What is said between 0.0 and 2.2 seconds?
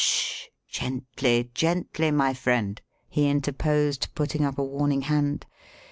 "Sh h h! Gently, gently,